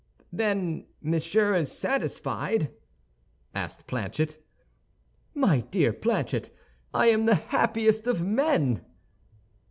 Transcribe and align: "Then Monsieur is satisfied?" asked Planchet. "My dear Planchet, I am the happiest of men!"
"Then 0.33 0.87
Monsieur 0.99 1.53
is 1.53 1.71
satisfied?" 1.71 2.71
asked 3.53 3.85
Planchet. 3.85 4.43
"My 5.35 5.59
dear 5.59 5.93
Planchet, 5.93 6.49
I 6.91 7.09
am 7.09 7.27
the 7.27 7.35
happiest 7.35 8.07
of 8.07 8.23
men!" 8.23 8.83